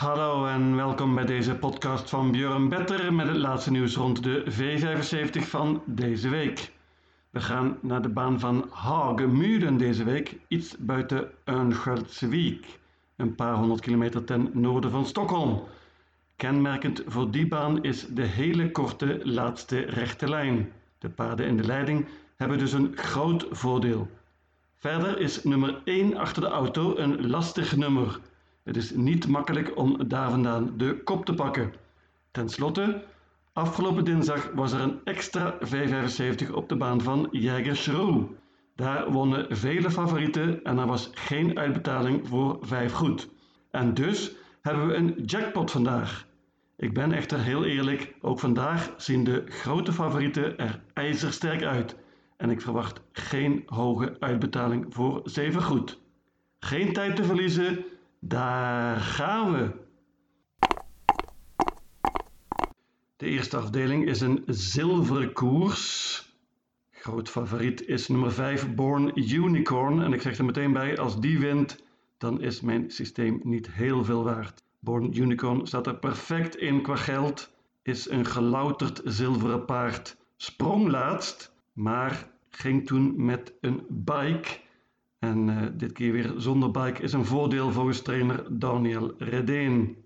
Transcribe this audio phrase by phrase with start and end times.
[0.00, 4.44] Hallo en welkom bij deze podcast van Björn Better met het laatste nieuws rond de
[4.50, 6.72] V75 van deze week.
[7.30, 12.78] We gaan naar de baan van Hagemuren deze week, iets buiten Örnsköldsvik,
[13.16, 15.62] een paar honderd kilometer ten noorden van Stockholm.
[16.36, 20.72] Kenmerkend voor die baan is de hele korte laatste rechte lijn.
[20.98, 24.08] De paarden in de leiding hebben dus een groot voordeel.
[24.76, 28.20] Verder is nummer 1 achter de auto een lastig nummer.
[28.70, 31.72] Het is niet makkelijk om daar vandaan de kop te pakken.
[32.30, 33.04] Ten slotte,
[33.52, 38.34] afgelopen dinsdag was er een extra V75 op de baan van Jägersro.
[38.76, 43.28] Daar wonnen vele favorieten en er was geen uitbetaling voor vijf goed.
[43.70, 46.26] En dus hebben we een jackpot vandaag.
[46.76, 51.96] Ik ben echter heel eerlijk, ook vandaag zien de grote favorieten er ijzersterk uit.
[52.36, 55.98] En ik verwacht geen hoge uitbetaling voor zeven goed.
[56.58, 57.84] Geen tijd te verliezen,
[58.20, 59.88] daar gaan we!
[63.16, 66.28] De eerste afdeling is een zilveren koers.
[66.90, 70.02] Groot favoriet is nummer 5 Born Unicorn.
[70.02, 71.82] En ik zeg er meteen bij, als die wint,
[72.18, 74.62] dan is mijn systeem niet heel veel waard.
[74.78, 77.52] Born Unicorn staat er perfect in qua geld.
[77.82, 80.16] Is een gelouterd zilveren paard.
[80.36, 84.58] Sprong laatst, maar ging toen met een bike
[85.20, 89.96] en uh, dit keer weer zonder bike is een voordeel volgens trainer Daniel Redeen.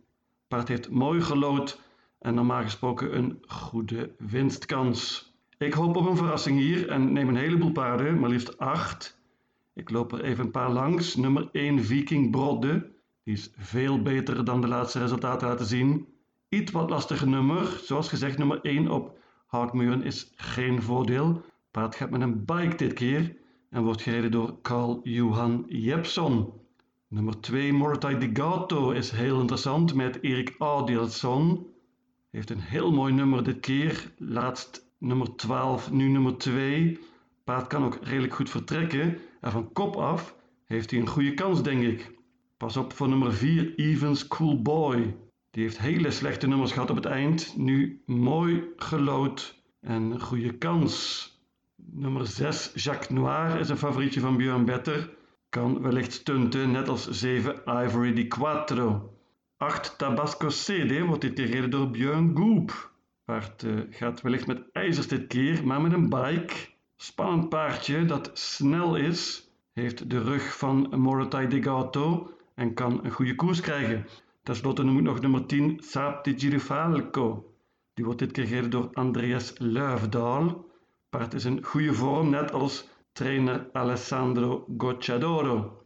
[0.49, 1.81] Paard heeft mooi gelood
[2.19, 5.33] en normaal gesproken een goede winstkans.
[5.59, 9.21] Ik hoop op een verrassing hier en neem een heleboel paarden, maar liefst acht.
[9.75, 11.17] Ik loop er even een paar langs.
[11.17, 12.93] Nummer 1 Viking Brodde.
[13.23, 16.09] Die is veel beter dan de laatste resultaten laten zien.
[16.49, 17.81] Iets wat lastiger nummer.
[17.83, 21.43] Zoals gezegd, nummer 1 op Haakmuren is geen voordeel.
[21.71, 23.43] Paard gaat met een bike dit keer
[23.75, 26.53] en wordt gereden door Carl Johan Jepson.
[27.09, 31.67] Nummer 2 Mortai de Gato is heel interessant met Erik Adielsson.
[32.31, 34.13] Heeft een heel mooi nummer dit keer.
[34.19, 36.99] Laatst nummer 12, nu nummer 2.
[37.45, 39.19] Paard kan ook redelijk goed vertrekken.
[39.41, 42.19] En van kop af heeft hij een goede kans, denk ik.
[42.57, 45.17] Pas op voor nummer 4, Evans Cool Boy.
[45.51, 47.55] Die heeft hele slechte nummers gehad op het eind.
[47.57, 51.33] Nu mooi gelood en goede kans.
[51.93, 55.11] Nummer 6, Jacques Noir, is een favorietje van Björn Better.
[55.49, 59.19] Kan wellicht stunten, net als 7, Ivory di Quattro.
[59.57, 62.93] 8, Tabasco CD wordt dit keer door Björn Goop.
[63.25, 66.55] Paard uh, gaat wellicht met ijzers dit keer, maar met een bike.
[66.97, 73.11] Spannend paardje dat snel is, heeft de rug van Morotai de Gato en kan een
[73.11, 74.07] goede koers krijgen.
[74.43, 77.55] Ten slotte noem ik nog nummer 10, Saap di Girifalco.
[77.95, 79.59] Die wordt dit keer gereden door Andreas
[81.15, 85.85] Luifdaal paard is in goede vorm, net als trainer Alessandro Gocciadoro.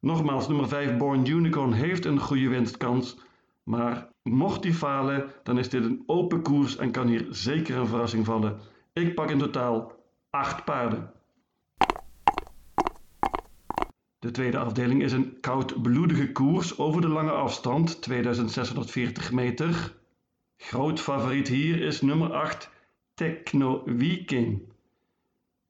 [0.00, 3.16] Nogmaals, nummer 5 Born Unicorn heeft een goede winstkans,
[3.62, 7.86] maar mocht die falen, dan is dit een open koers en kan hier zeker een
[7.86, 8.60] verrassing vallen.
[8.92, 9.92] Ik pak in totaal
[10.30, 11.10] 8 paarden.
[14.18, 19.96] De tweede afdeling is een koudbloedige koers over de lange afstand, 2640 meter.
[20.56, 22.74] Groot favoriet hier is nummer 8
[23.16, 24.72] Techno Viking.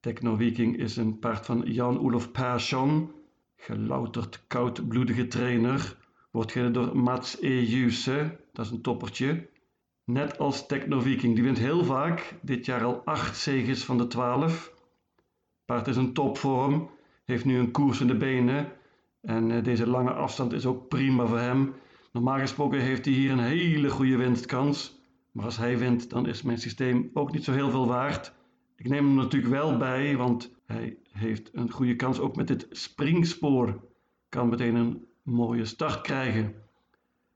[0.01, 3.11] Techno Viking is een paard van Jan-Olof Persson,
[3.57, 5.97] gelouterd koudbloedige trainer.
[6.31, 7.63] Wordt gereden door Mats E.
[7.63, 9.49] Juse, dat is een toppertje.
[10.05, 14.07] Net als Techno Viking, die wint heel vaak, dit jaar al 8 zegens van de
[14.07, 14.75] 12.
[15.65, 16.91] Paard is een topvorm,
[17.25, 18.73] heeft nu een koers in de benen
[19.21, 21.75] en eh, deze lange afstand is ook prima voor hem.
[22.13, 24.96] Normaal gesproken heeft hij hier een hele goede winstkans.
[25.37, 28.33] Maar als hij wint, dan is mijn systeem ook niet zo heel veel waard.
[28.77, 32.67] Ik neem hem natuurlijk wel bij, want hij heeft een goede kans ook met dit
[32.71, 33.81] springspoor.
[34.29, 36.55] Kan meteen een mooie start krijgen.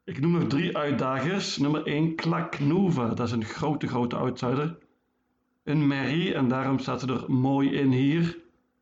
[0.04, 1.56] Ik noem nog drie uitdagers.
[1.56, 3.08] Nummer 1, Klaknova.
[3.08, 4.78] Dat is een grote, grote outsider.
[5.64, 8.38] Een Mary, en daarom staat ze er mooi in hier.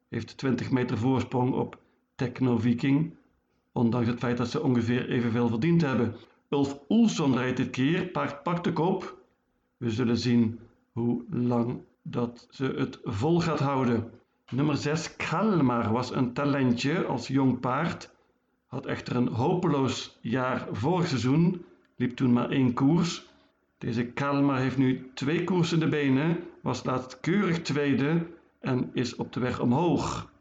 [0.08, 1.80] Heeft 20 meter voorsprong op
[2.14, 3.14] Techno Viking.
[3.72, 6.16] Ondanks het feit dat ze ongeveer evenveel verdiend hebben.
[6.48, 9.18] Ulf Oelson rijdt dit keer, paard pakt de kop.
[9.76, 10.60] We zullen zien
[10.92, 14.10] hoe lang dat ze het vol gaat houden.
[14.50, 18.10] Nummer 6, Kalmar, was een talentje als jong paard.
[18.66, 21.64] Had echter een hopeloos jaar vorig seizoen,
[21.96, 23.26] liep toen maar één koers.
[23.78, 28.26] Deze Kalmar heeft nu twee koersen de benen, was laatst keurig tweede
[28.60, 30.32] en is op de weg omhoog.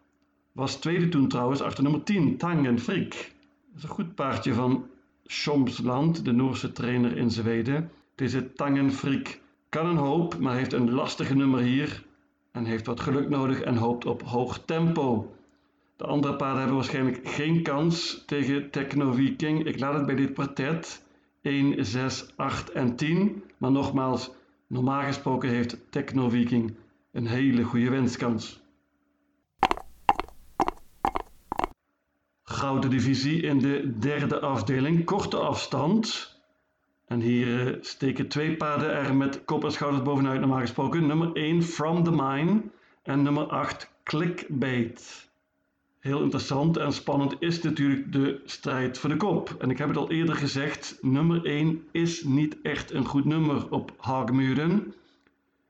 [0.52, 3.36] Was tweede toen trouwens achter nummer 10, Tangen Frik.
[3.68, 4.86] Dat is een goed paardje van
[5.28, 7.92] Schomsland, de Noorse trainer in Zweden.
[8.16, 12.04] Deze Tangenfrik kan een hoop, maar heeft een lastige nummer hier
[12.52, 15.36] en heeft wat geluk nodig en hoopt op hoog tempo.
[15.96, 19.66] De andere paarden hebben waarschijnlijk geen kans tegen Techno Viking.
[19.66, 21.04] Ik laat het bij dit kwartet
[21.42, 23.44] 1, 6, 8 en 10.
[23.58, 24.32] Maar nogmaals,
[24.68, 26.76] normaal gesproken heeft Techno Viking
[27.12, 28.62] een hele goede winstkans.
[32.50, 36.36] Gouden divisie in de derde afdeling, korte afstand.
[37.08, 41.08] En hier uh, steken twee paarden er met kop en schouders bovenuit normaal gesproken.
[41.08, 42.62] Nummer 1 From the Mine
[43.04, 45.30] en nummer 8 Clickbait.
[46.00, 49.56] Heel interessant en spannend is natuurlijk de strijd voor de kop.
[49.60, 53.72] En ik heb het al eerder gezegd, nummer 1 is niet echt een goed nummer
[53.72, 54.94] op Hagemuren.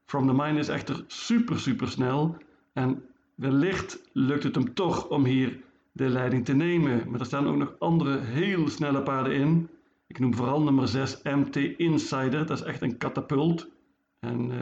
[0.06, 2.38] From the Mine is echter super super snel
[2.74, 3.04] en
[3.36, 5.66] wellicht lukt het hem toch om hier
[5.98, 7.10] de leiding te nemen.
[7.10, 9.70] Maar er staan ook nog andere heel snelle paarden in.
[10.08, 12.46] Ik noem vooral nummer 6 MT Insider.
[12.46, 13.68] Dat is echt een katapult.
[14.20, 14.58] En uh,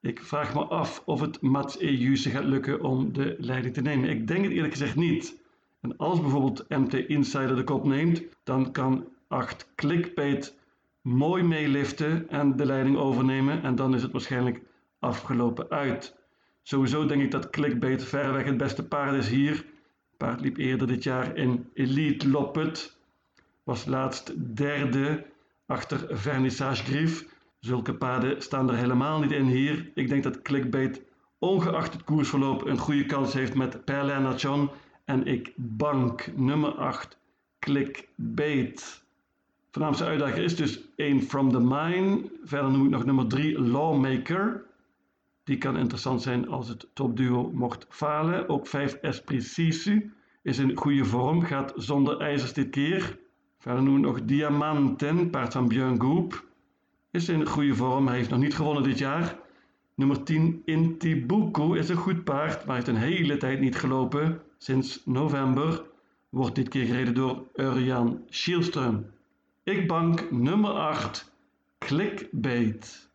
[0.00, 4.10] ik vraag me af of het Mats Ejuse gaat lukken om de leiding te nemen.
[4.10, 5.38] Ik denk het eerlijk gezegd niet.
[5.80, 10.58] En als bijvoorbeeld MT Insider de kop neemt, dan kan 8 Clickbait
[11.00, 13.62] mooi meeliften en de leiding overnemen.
[13.62, 14.60] En dan is het waarschijnlijk
[14.98, 16.16] afgelopen uit.
[16.62, 19.64] Sowieso denk ik dat Clickbait verreweg het beste paard is hier.
[20.20, 22.96] Paard liep eerder dit jaar in Elite Loppet
[23.64, 25.26] was laatst derde
[25.66, 27.26] achter Vernissage Grief.
[27.60, 29.90] Zulke paden staan er helemaal niet in hier.
[29.94, 31.02] Ik denk dat Clickbait
[31.38, 34.70] ongeacht het koersverloop een goede kans heeft met Perlena John.
[35.04, 37.18] En ik bank nummer 8
[37.58, 39.04] Clickbait.
[39.70, 42.30] Voornaamste uitdager is dus 1 From the Mine.
[42.44, 44.64] Verder noem ik nog nummer 3 Lawmaker.
[45.50, 48.48] Die kan interessant zijn als het topduo mocht falen.
[48.48, 50.12] Ook 5 Esprit Sisu
[50.42, 53.18] is in goede vorm, gaat zonder ijzers dit keer.
[53.58, 56.44] Verder we nog Diamanten, paard van Björn Goop.
[57.10, 59.38] Is in goede vorm, hij heeft nog niet gewonnen dit jaar.
[59.94, 64.42] Nummer 10, Intibuku, is een goed paard, maar heeft een hele tijd niet gelopen.
[64.58, 65.82] Sinds november
[66.28, 68.96] wordt dit keer gereden door Urian Schielström.
[69.62, 71.32] Ik bank nummer 8,
[71.78, 73.09] Clickbait.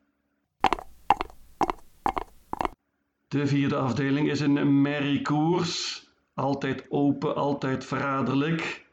[3.27, 6.03] De vierde afdeling is een merriekoers.
[6.33, 8.85] Altijd open, altijd verraderlijk.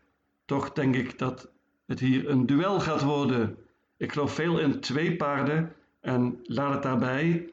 [0.45, 1.51] Toch denk ik dat
[1.87, 3.57] het hier een duel gaat worden.
[3.97, 7.51] Ik geloof veel in twee paarden en laat het daarbij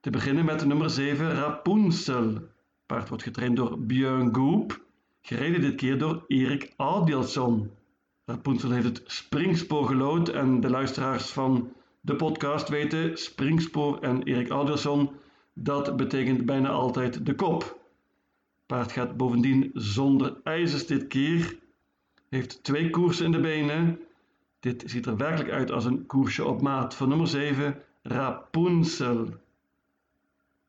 [0.00, 2.38] te beginnen met nummer 7 Rapunzel.
[2.86, 4.80] Paard wordt getraind door Björn Goop,
[5.22, 7.70] gereden dit keer door Erik Audielson.
[8.24, 14.48] Rapunzel heeft het springspoor gelood en de luisteraars van de podcast weten, springspoor en Erik
[14.48, 15.10] Audielson,
[15.54, 17.82] dat betekent bijna altijd de kop.
[18.66, 21.62] Paard gaat bovendien zonder ijzers dit keer
[22.34, 24.00] heeft twee koersen in de benen.
[24.60, 29.28] Dit ziet er werkelijk uit als een koersje op maat van nummer 7, Rapunzel.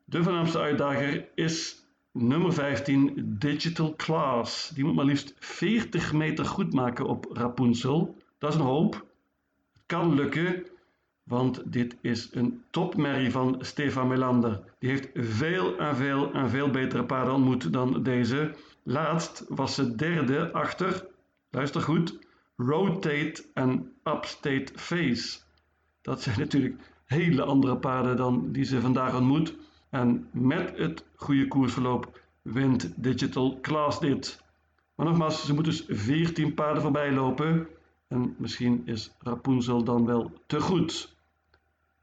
[0.06, 4.70] De voornaamste uitdager is nummer 15, Digital Class.
[4.70, 8.18] Die moet maar liefst 40 meter goed maken op Rapunzel.
[8.38, 8.94] Dat is een hoop.
[9.74, 10.66] Het kan lukken,
[11.26, 14.62] want dit is een topmerrie van Stefan Melander.
[14.80, 18.56] Die heeft veel en veel en veel betere paarden ontmoet dan deze.
[18.84, 21.06] Laatst was ze derde achter
[21.56, 22.20] Luister goed.
[22.56, 25.40] Rotate en Upstate Face.
[26.02, 26.76] Dat zijn natuurlijk
[27.06, 29.56] hele andere paarden dan die ze vandaag ontmoet.
[29.90, 34.44] En met het goede koersverloop wint Digital Class dit.
[34.96, 37.68] Maar nogmaals, ze moeten dus 14 paarden voorbij lopen.
[38.08, 41.15] En misschien is Rapunzel dan wel te goed.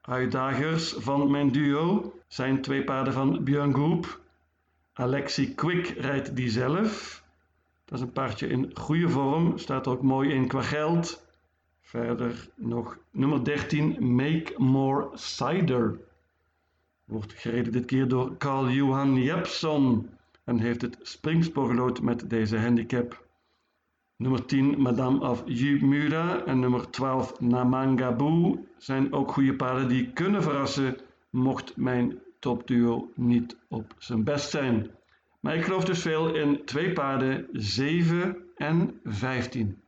[0.02, 4.20] Uitdagers van mijn duo zijn twee paarden van Björn Groep.
[4.92, 7.22] Alexi Quick rijdt die zelf.
[7.84, 11.26] Dat is een paardje in goede vorm, staat ook mooi in qua geld.
[11.80, 15.98] Verder nog nummer 13, Make More Cider.
[17.04, 20.10] Wordt gereden dit keer door Carl Johan Jepson
[20.44, 23.26] en heeft het springspoorgelood met deze handicap.
[24.22, 30.42] Nummer 10, Madame of Yumura en nummer 12, Namangabu zijn ook goede paarden die kunnen
[30.42, 30.96] verrassen
[31.30, 34.90] mocht mijn topduo niet op zijn best zijn.
[35.40, 39.82] Maar ik geloof dus veel in twee paarden, 7 en 15.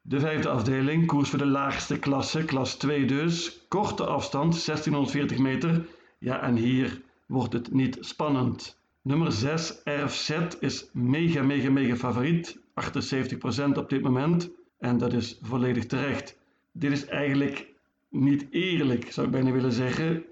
[0.00, 3.64] De vijfde afdeling, koers voor de laagste klasse, klas 2 dus.
[3.68, 5.86] Korte afstand, 1640 meter.
[6.18, 8.80] Ja, en hier wordt het niet spannend.
[9.04, 10.30] Nummer 6, RFZ,
[10.60, 12.58] is mega, mega, mega favoriet.
[12.58, 14.50] 78% op dit moment.
[14.78, 16.38] En dat is volledig terecht.
[16.72, 17.74] Dit is eigenlijk
[18.08, 20.24] niet eerlijk, zou ik bijna willen zeggen.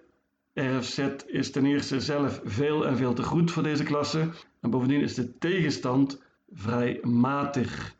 [0.54, 4.28] RFZ is ten eerste zelf veel en veel te goed voor deze klasse.
[4.60, 6.22] En bovendien is de tegenstand
[6.52, 7.96] vrij matig.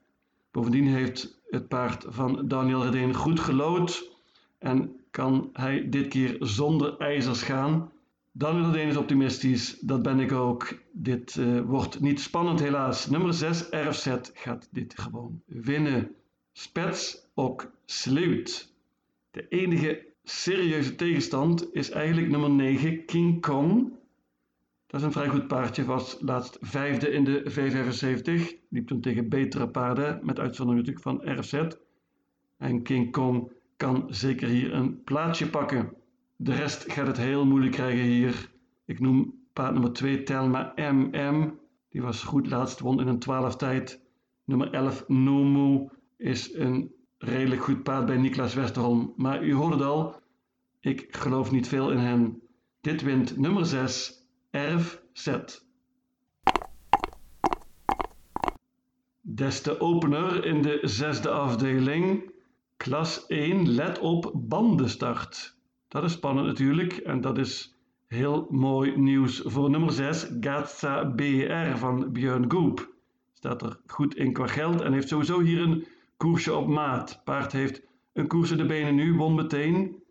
[0.51, 4.11] Bovendien heeft het paard van Daniel Redeen goed gelood
[4.59, 7.91] en kan hij dit keer zonder ijzers gaan.
[8.41, 10.83] Dan is Dennis optimistisch, dat ben ik ook.
[10.93, 13.07] Dit uh, wordt niet spannend helaas.
[13.07, 16.15] Nummer 6, RFZ, gaat dit gewoon winnen.
[16.53, 18.75] Spets ook sluit.
[19.31, 23.93] De enige serieuze tegenstand is eigenlijk nummer 9, King Kong.
[24.87, 28.57] Dat is een vrij goed paardje, was laatst vijfde in de V75.
[28.69, 31.77] Liep toen tegen betere paarden, met uitzondering natuurlijk van RFZ.
[32.57, 35.99] En King Kong kan zeker hier een plaatsje pakken.
[36.43, 38.51] De rest gaat het heel moeilijk krijgen hier.
[38.85, 41.59] Ik noem paard nummer 2 Telma MM.
[41.89, 44.01] Die was goed laatst, won in een 12 tijd.
[44.45, 49.13] Nummer 11 Nomu is een redelijk goed paard bij Niklas Westerholm.
[49.17, 50.21] Maar u hoort het al,
[50.81, 52.43] ik geloof niet veel in hem.
[52.81, 55.03] Dit wint nummer 6 Erf.
[59.21, 62.33] Des te opener in de zesde afdeling.
[62.77, 65.59] Klas 1, let op bandenstart.
[65.91, 67.75] Dat is spannend natuurlijk en dat is
[68.07, 72.95] heel mooi nieuws voor nummer 6, Gatsa BR van Björn Goop.
[73.33, 77.21] Staat er goed in qua geld en heeft sowieso hier een koersje op maat.
[77.25, 77.83] Paard heeft
[78.13, 80.03] een koers in de benen nu, won meteen.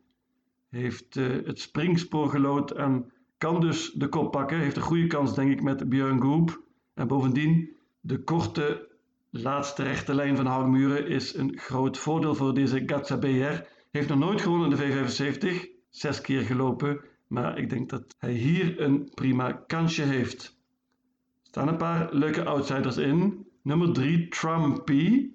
[0.69, 4.59] Heeft uh, het springspoor gelood en kan dus de kop pakken.
[4.59, 6.61] Heeft een goede kans denk ik met Björn Goop.
[6.93, 7.69] En bovendien,
[7.99, 8.87] de korte
[9.29, 13.77] laatste rechte lijn van Houtmuren is een groot voordeel voor deze Gatsa BR.
[13.89, 18.33] Heeft nog nooit gewonnen in de V75, zes keer gelopen, maar ik denk dat hij
[18.33, 20.43] hier een prima kansje heeft.
[20.43, 23.47] Er staan een paar leuke outsiders in.
[23.61, 25.29] Nummer 3, Trumpy,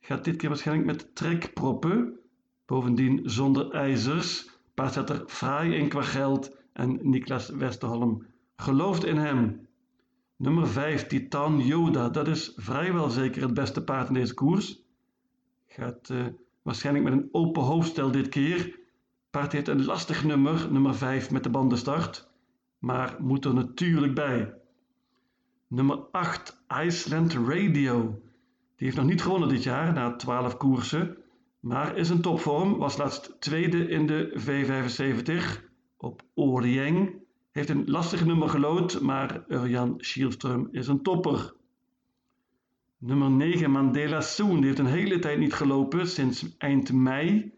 [0.00, 2.18] gaat dit keer waarschijnlijk met trekproppen.
[2.66, 4.50] Bovendien zonder ijzers.
[4.74, 9.68] Paard zet er fraai in qua geld en Niklas Westerholm gelooft in hem.
[10.36, 12.08] Nummer 5, Titan Yoda.
[12.08, 14.82] Dat is vrijwel zeker het beste paard in deze koers.
[15.66, 16.26] Gaat uh,
[16.68, 18.78] waarschijnlijk met een open hoofdstel dit keer.
[19.30, 22.30] Paard heeft een lastig nummer, nummer 5 met de bandenstart.
[22.78, 24.54] Maar moet er natuurlijk bij.
[25.66, 28.20] Nummer 8, Iceland Radio.
[28.76, 31.16] Die heeft nog niet gewonnen dit jaar, na 12 koersen.
[31.60, 35.62] Maar is een topvorm, was laatst tweede in de V75
[35.96, 37.14] op Orieng.
[37.50, 41.54] Heeft een lastig nummer gelood, maar Urjan Schielström is een topper.
[43.00, 44.56] Nummer 9, Mandela Soon.
[44.56, 47.52] Die heeft een hele tijd niet gelopen, sinds eind mei.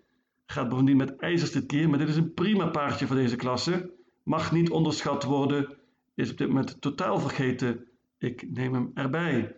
[0.47, 3.91] Gaat bovendien met ijzers dit keer, maar dit is een prima paardje voor deze klasse.
[4.23, 5.77] Mag niet onderschat worden,
[6.15, 7.87] is op dit moment totaal vergeten.
[8.19, 9.57] Ik neem hem erbij.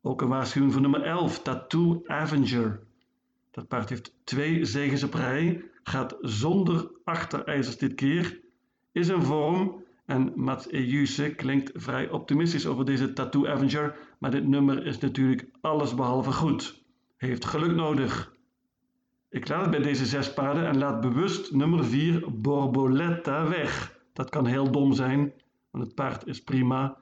[0.00, 2.82] Ook een waarschuwing voor nummer 11, Tattoo Avenger.
[3.50, 8.40] Dat paard heeft twee zegens op rij, gaat zonder achterijzers dit keer,
[8.92, 14.48] is in vorm en Mats Ejuse klinkt vrij optimistisch over deze Tattoo Avenger, maar dit
[14.48, 16.82] nummer is natuurlijk allesbehalve goed.
[17.16, 18.36] Heeft geluk nodig.
[19.28, 24.00] Ik laat het bij deze zes paarden en laat bewust nummer 4 Borboletta weg.
[24.12, 25.32] Dat kan heel dom zijn,
[25.70, 27.00] want het paard is prima.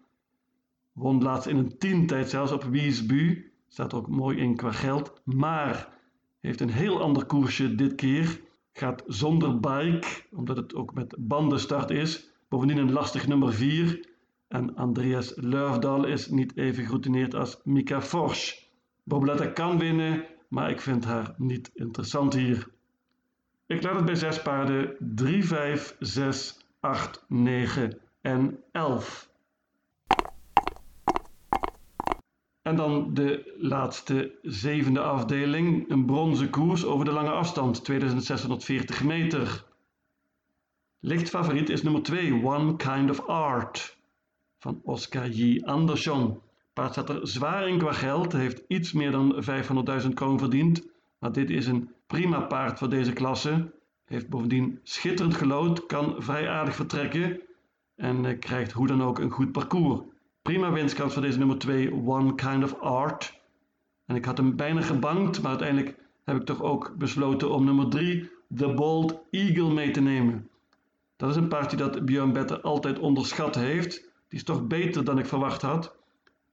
[0.93, 3.53] Won laatst in een tientijd zelfs op Wiesbu.
[3.69, 5.21] Staat ook mooi in qua geld.
[5.25, 5.89] Maar
[6.41, 8.41] heeft een heel ander koersje dit keer.
[8.73, 12.30] Gaat zonder bike, omdat het ook met bandenstart is.
[12.51, 14.09] Bovendien een lastig nummer 4.
[14.49, 18.55] En Andreas Luifdal is niet even geroutineerd als Mika Forsch.
[19.05, 22.69] Bobletta kan winnen, maar ik vind haar niet interessant hier.
[23.67, 29.31] Ik laat het bij 6 paarden 3, 5, 6, 8, 9 en 11.
[32.63, 39.69] En dan de laatste zevende afdeling, een bronzen koers over de lange afstand, 2640 meter.
[41.03, 43.99] Lichtfavoriet is nummer 2, One Kind of Art,
[44.59, 45.61] van Oscar J.
[45.65, 46.41] Anderson.
[46.73, 49.45] Paard staat er zwaar in qua geld, heeft iets meer dan
[50.03, 50.87] 500.000 kroon verdiend.
[51.19, 53.73] Maar dit is een prima paard voor deze klasse.
[54.05, 57.41] Heeft bovendien schitterend gelood, kan vrij aardig vertrekken
[57.97, 60.01] en eh, krijgt hoe dan ook een goed parcours.
[60.43, 63.41] Prima winstkans voor deze nummer 2, One Kind of Art.
[64.07, 67.89] En ik had hem bijna gebankt, maar uiteindelijk heb ik toch ook besloten om nummer
[67.89, 70.50] 3, The Bold Eagle, mee te nemen.
[71.21, 74.01] Dat is een paardje dat Björn Better altijd onderschat heeft.
[74.01, 75.97] Die is toch beter dan ik verwacht had.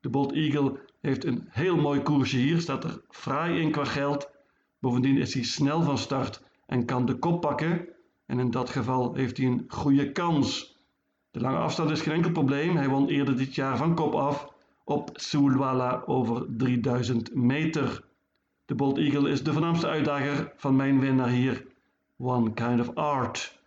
[0.00, 4.30] De Bold Eagle heeft een heel mooi koersje hier, staat er fraai in qua geld.
[4.78, 7.88] Bovendien is hij snel van start en kan de kop pakken.
[8.26, 10.78] En in dat geval heeft hij een goede kans.
[11.30, 12.76] De lange afstand is geen enkel probleem.
[12.76, 14.52] Hij won eerder dit jaar van kop af
[14.84, 18.04] op Sulwala over 3000 meter.
[18.64, 21.66] De Bold Eagle is de voornaamste uitdager van mijn winnaar hier,
[22.16, 23.57] One Kind of Art.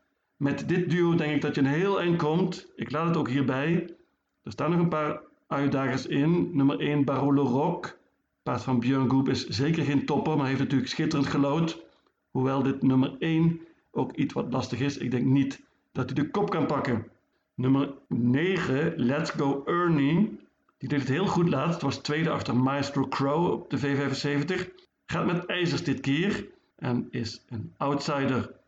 [0.42, 2.72] Met dit duo denk ik dat je een heel eind komt.
[2.76, 3.96] Ik laat het ook hierbij.
[4.44, 6.50] Er staan nog een paar uitdagers in.
[6.54, 7.98] Nummer 1 Barolo Rock.
[8.44, 11.86] Paard van Björn Goop is zeker geen topper, maar heeft natuurlijk schitterend gelood.
[12.32, 13.60] Hoewel dit nummer 1
[13.92, 14.98] ook iets wat lastig is.
[14.98, 17.08] Ik denk niet dat hij de kop kan pakken.
[17.56, 20.40] Nummer 9, Let's Go Ernie.
[20.78, 24.70] Die deed het heel goed laatst, was tweede achter Maestro Crow op de V75.
[25.06, 28.60] Gaat met ijzers dit keer en is een outsider.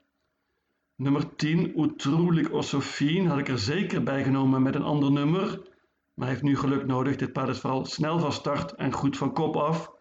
[1.03, 5.61] Nummer 10, Oetroelijk Ossofien, had ik er zeker bij genomen met een ander nummer.
[6.13, 7.15] Maar heeft nu geluk nodig.
[7.15, 9.91] Dit paard is vooral snel van start en goed van kop af.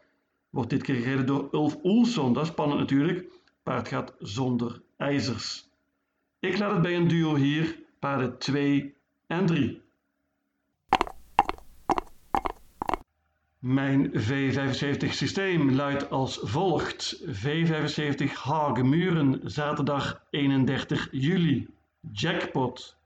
[0.50, 3.26] Wordt dit keer gereden door Ulf Oelson, dat is spannend natuurlijk.
[3.62, 5.68] Paard gaat zonder ijzers.
[6.38, 8.94] Ik laat het bij een duo hier, paarden 2
[9.26, 9.82] en 3.
[13.62, 17.22] Mijn V75 systeem luidt als volgt.
[17.26, 21.68] V75 Hagemuren, zaterdag 31 juli.
[22.12, 22.96] Jackpot.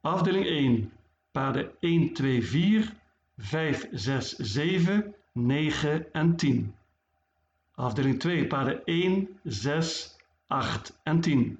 [0.00, 0.92] Afdeling 1.
[1.30, 2.92] Paarden 1, 2, 4,
[3.38, 6.74] 5, 6, 7, 9 en 10.
[7.74, 8.46] Afdeling 2.
[8.46, 10.16] Paarden 1, 6,
[10.46, 11.58] 8 en 10.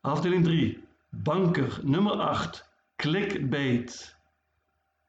[0.00, 0.82] Afdeling 3.
[1.08, 2.68] Banker nummer 8.
[2.96, 4.15] Clickbait.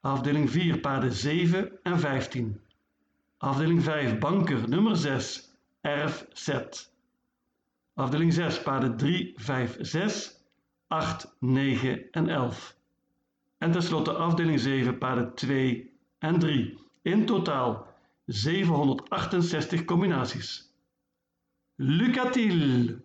[0.08, 2.60] Afdeling 4, paarden 7 en 15.
[3.38, 5.50] Afdeling 5, banker nummer 6,
[5.80, 6.26] erf.
[7.94, 10.40] Afdeling 6, paarden 3, 5, 6,
[10.88, 12.74] 8, 9 en 11.
[13.58, 16.78] En tenslotte afdeling 7, paarden 2 en 3.
[17.02, 17.86] In totaal
[18.26, 20.72] 768 combinaties.
[21.76, 23.02] Lucatil!